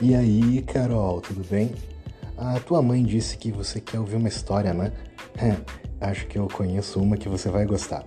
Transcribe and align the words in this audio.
E 0.00 0.12
aí, 0.12 0.60
Carol, 0.62 1.20
tudo 1.20 1.46
bem? 1.48 1.72
A 2.36 2.58
tua 2.58 2.82
mãe 2.82 3.04
disse 3.04 3.38
que 3.38 3.52
você 3.52 3.80
quer 3.80 4.00
ouvir 4.00 4.16
uma 4.16 4.26
história, 4.28 4.74
né? 4.74 4.92
Acho 6.00 6.26
que 6.26 6.36
eu 6.36 6.48
conheço 6.48 7.00
uma 7.00 7.16
que 7.16 7.28
você 7.28 7.48
vai 7.48 7.64
gostar. 7.64 8.04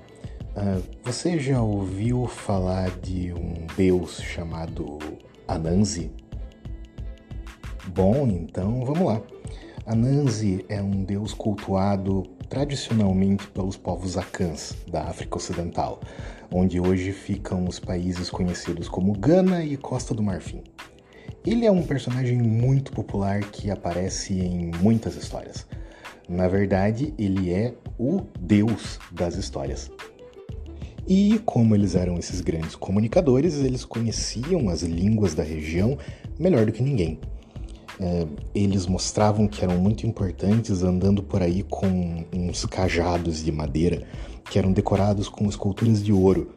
Uh, 0.56 0.84
você 1.02 1.40
já 1.40 1.62
ouviu 1.62 2.28
falar 2.28 2.90
de 3.00 3.32
um 3.32 3.66
deus 3.78 4.22
chamado 4.22 5.00
Anansi? 5.48 6.12
Bom, 7.88 8.28
então 8.28 8.84
vamos 8.84 9.08
lá. 9.08 9.22
Anansi 9.86 10.66
é 10.68 10.82
um 10.82 11.06
deus 11.06 11.34
cultuado 11.34 12.24
tradicionalmente 12.50 13.48
pelos 13.48 13.78
povos 13.78 14.18
Akans 14.18 14.76
da 14.92 15.04
África 15.04 15.38
Ocidental, 15.38 16.02
onde 16.52 16.82
hoje 16.82 17.14
ficam 17.14 17.66
os 17.66 17.80
países 17.80 18.30
conhecidos 18.30 18.90
como 18.90 19.14
Gana 19.14 19.64
e 19.64 19.78
Costa 19.78 20.14
do 20.14 20.22
Marfim. 20.22 20.62
Ele 21.48 21.66
é 21.66 21.72
um 21.72 21.82
personagem 21.82 22.42
muito 22.42 22.92
popular 22.92 23.40
que 23.40 23.72
aparece 23.72 24.34
em 24.34 24.70
muitas 24.82 25.16
histórias. 25.16 25.66
Na 26.28 26.46
verdade, 26.50 27.14
ele 27.18 27.54
é 27.54 27.74
o 27.98 28.24
deus 28.38 29.00
das 29.14 29.36
histórias. 29.36 29.90
E 31.08 31.40
como 31.46 31.74
eles 31.74 31.96
eram 31.96 32.18
esses 32.18 32.42
grandes 32.42 32.76
comunicadores, 32.76 33.60
eles 33.60 33.86
conheciam 33.86 34.68
as 34.68 34.82
línguas 34.82 35.34
da 35.34 35.42
região 35.42 35.98
melhor 36.38 36.66
do 36.66 36.74
que 36.74 36.84
ninguém. 36.84 37.18
É, 37.98 38.28
eles 38.54 38.86
mostravam 38.86 39.48
que 39.48 39.64
eram 39.64 39.78
muito 39.78 40.06
importantes 40.06 40.84
andando 40.84 41.24
por 41.24 41.42
aí 41.42 41.64
com 41.64 42.26
uns 42.34 42.66
cajados 42.66 43.42
de 43.42 43.54
madeira 43.54 44.06
que 44.50 44.60
eram 44.60 44.74
decorados 44.74 45.30
com 45.30 45.48
esculturas 45.48 46.04
de 46.04 46.12
ouro. 46.12 46.54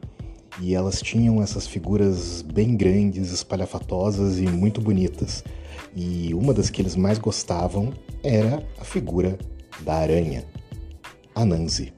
E 0.58 0.74
elas 0.74 1.00
tinham 1.00 1.42
essas 1.42 1.66
figuras 1.66 2.42
bem 2.42 2.76
grandes, 2.76 3.30
espalhafatosas 3.30 4.38
e 4.38 4.46
muito 4.46 4.80
bonitas. 4.80 5.44
E 5.94 6.34
uma 6.34 6.52
das 6.52 6.70
que 6.70 6.82
eles 6.82 6.96
mais 6.96 7.18
gostavam 7.18 7.92
era 8.22 8.62
a 8.78 8.84
figura 8.84 9.38
da 9.80 9.94
aranha, 9.94 10.44
Anansi. 11.34 11.92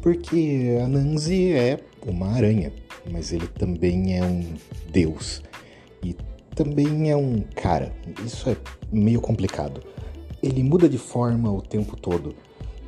Porque 0.00 0.76
Anansi 0.82 1.52
é 1.52 1.78
uma 2.06 2.28
aranha, 2.28 2.72
mas 3.10 3.32
ele 3.32 3.46
também 3.46 4.18
é 4.18 4.24
um 4.24 4.54
deus. 4.90 5.42
E 6.02 6.16
também 6.54 7.10
é 7.10 7.16
um 7.16 7.40
cara. 7.54 7.94
Isso 8.24 8.50
é 8.50 8.56
meio 8.90 9.20
complicado. 9.20 9.82
Ele 10.42 10.62
muda 10.62 10.88
de 10.88 10.98
forma 10.98 11.52
o 11.52 11.62
tempo 11.62 11.96
todo. 11.96 12.34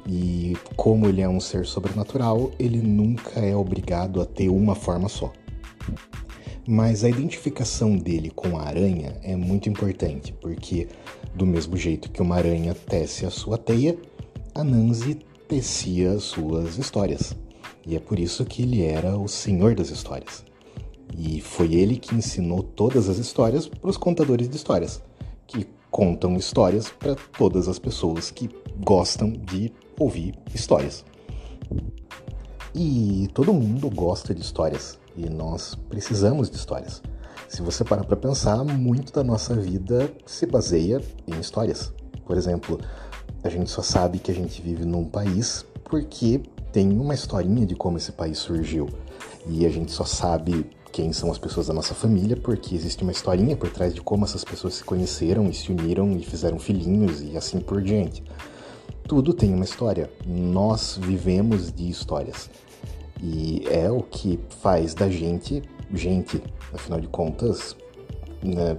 E 0.07 0.57
como 0.77 1.07
ele 1.07 1.23
é 1.23 1.29
um 1.29 1.41
ser 1.41 1.65
sobrenatural, 1.65 2.51
ele 2.59 2.81
nunca 2.83 3.41
é 3.41 3.57
obrigado 3.57 4.21
a 4.21 4.27
ter 4.27 4.49
uma 4.49 4.75
forma 4.75 5.09
só. 5.09 5.33
Mas 6.67 7.05
a 7.05 7.09
identificação 7.09 7.97
dele 7.97 8.31
com 8.31 8.59
a 8.59 8.63
aranha 8.63 9.17
é 9.23 9.37
muito 9.37 9.69
importante, 9.69 10.33
porque 10.33 10.89
do 11.35 11.47
mesmo 11.47 11.77
jeito 11.77 12.11
que 12.11 12.23
uma 12.23 12.37
aranha 12.37 12.75
tece 12.75 13.27
a 13.27 13.31
sua 13.31 13.59
teia, 13.59 13.97
a 14.55 14.63
Nancy 14.63 15.19
tecia 15.49 16.13
as 16.13 16.25
suas 16.25 16.79
histórias. 16.79 17.35
E 17.87 17.97
é 17.97 17.99
por 17.99 18.19
isso 18.19 18.45
que 18.45 18.63
ele 18.63 18.83
era 18.83 19.17
o 19.17 19.29
senhor 19.29 19.75
das 19.75 19.91
histórias. 19.91 20.45
E 21.17 21.41
foi 21.41 21.75
ele 21.75 21.97
que 21.97 22.15
ensinou 22.15 22.63
todas 22.63 23.09
as 23.09 23.19
histórias 23.19 23.69
para 23.69 23.91
os 23.91 23.97
contadores 23.97 24.49
de 24.49 24.57
histórias, 24.57 25.03
que 25.47 25.67
contam 25.91 26.37
histórias 26.37 26.89
para 26.89 27.15
todas 27.15 27.69
as 27.69 27.79
pessoas 27.79 28.31
que 28.31 28.49
gostam 28.81 29.31
de 29.31 29.73
ouvir 29.98 30.34
histórias. 30.55 31.05
E 32.75 33.28
todo 33.33 33.53
mundo 33.53 33.89
gosta 33.89 34.34
de 34.34 34.41
histórias 34.41 34.98
e 35.17 35.28
nós 35.28 35.77
precisamos 35.89 36.51
de 36.51 36.56
histórias. 36.56 37.03
Se 37.48 37.62
você 37.62 37.84
parar 37.84 38.05
para 38.05 38.17
pensar, 38.17 38.64
muito 38.64 39.12
da 39.12 39.23
nossa 39.23 39.55
vida 39.55 40.13
se 40.27 40.45
baseia 40.46 41.01
em 41.27 41.39
histórias. 41.39 41.92
Por 42.27 42.36
exemplo, 42.36 42.80
a 43.45 43.48
gente 43.48 43.70
só 43.70 43.83
sabe 43.83 44.19
que 44.19 44.30
a 44.30 44.35
gente 44.35 44.61
vive 44.61 44.85
num 44.85 45.05
país 45.05 45.64
porque 45.85 46.40
tem 46.73 46.90
uma 46.98 47.14
historinha 47.14 47.64
de 47.64 47.77
como 47.77 47.96
esse 47.96 48.11
país 48.11 48.39
surgiu. 48.39 48.89
E 49.46 49.64
a 49.64 49.69
gente 49.69 49.92
só 49.92 50.05
sabe 50.05 50.67
quem 50.90 51.13
são 51.13 51.30
as 51.30 51.39
pessoas 51.39 51.67
da 51.67 51.74
nossa 51.74 51.95
família, 51.95 52.36
porque 52.36 52.74
existe 52.74 53.02
uma 53.02 53.13
historinha 53.13 53.57
por 53.57 53.69
trás 53.70 53.95
de 53.95 54.01
como 54.01 54.24
essas 54.24 54.42
pessoas 54.42 54.74
se 54.74 54.85
conheceram 54.85 55.48
e 55.48 55.55
se 55.55 55.70
uniram 55.70 56.11
e 56.13 56.24
fizeram 56.24 56.58
filhinhos 56.58 57.23
e 57.23 57.36
assim 57.36 57.61
por 57.61 57.83
diante. 57.83 58.23
Tudo 59.07 59.33
tem 59.35 59.53
uma 59.53 59.65
história. 59.65 60.11
Nós 60.27 60.98
vivemos 61.01 61.73
de 61.73 61.89
histórias. 61.89 62.51
E 63.23 63.65
é 63.70 63.91
o 63.91 64.03
que 64.03 64.39
faz 64.61 64.95
da 64.95 65.09
gente 65.09 65.63
gente, 65.92 66.42
afinal 66.73 67.01
de 67.01 67.09
contas, 67.09 67.77
né? 68.43 68.77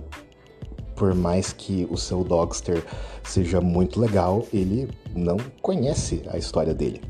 Por 0.96 1.14
mais 1.14 1.52
que 1.52 1.86
o 1.90 1.98
seu 1.98 2.24
Dogster 2.24 2.84
seja 3.24 3.60
muito 3.60 4.00
legal, 4.00 4.46
ele 4.54 4.90
não 5.14 5.38
conhece 5.62 6.24
a 6.28 6.38
história 6.38 6.74
dele. 6.74 7.02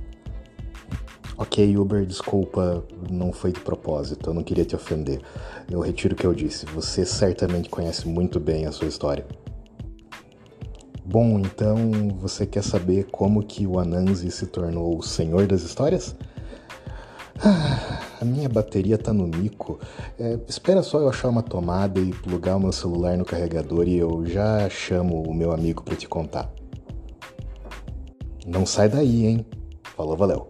Ok, 1.38 1.78
Uber, 1.78 2.06
desculpa, 2.06 2.84
não 3.12 3.32
foi 3.32 3.52
de 3.52 3.60
propósito, 3.60 4.30
eu 4.30 4.34
não 4.34 4.42
queria 4.42 4.66
te 4.66 4.76
ofender. 4.76 5.22
Eu 5.70 5.82
retiro 5.82 6.16
o 6.16 6.18
que 6.18 6.26
eu 6.26 6.34
disse, 6.34 6.66
você 6.66 7.06
certamente 7.06 7.70
conhece 7.70 8.08
muito 8.08 8.40
bem 8.40 8.66
a 8.66 8.72
sua 8.72 8.88
história. 8.88 9.26
Bom, 11.08 11.40
então 11.40 11.92
você 12.20 12.48
quer 12.48 12.64
saber 12.64 13.06
como 13.12 13.44
que 13.44 13.68
o 13.68 13.80
Anansi 13.80 14.32
se 14.32 14.48
tornou 14.48 14.98
o 14.98 15.04
senhor 15.04 15.46
das 15.46 15.62
histórias? 15.62 16.16
Ah, 17.40 18.02
a 18.22 18.26
minha 18.26 18.50
bateria 18.50 18.98
tá 18.98 19.14
no 19.14 19.28
mico. 19.28 19.80
É, 20.18 20.40
espera 20.48 20.82
só 20.82 21.00
eu 21.00 21.08
achar 21.08 21.30
uma 21.30 21.44
tomada 21.44 22.00
e 22.00 22.12
plugar 22.12 22.56
o 22.58 22.60
meu 22.60 22.72
celular 22.72 23.16
no 23.18 23.24
carregador 23.24 23.88
e 23.88 23.98
eu 23.98 24.26
já 24.26 24.68
chamo 24.68 25.22
o 25.22 25.32
meu 25.32 25.52
amigo 25.52 25.84
para 25.84 25.96
te 25.96 26.08
contar. 26.08 26.50
Não 28.44 28.66
sai 28.66 28.90
daí, 28.90 29.28
hein? 29.28 29.46
Falou, 29.96 30.18
valeu. 30.18 30.50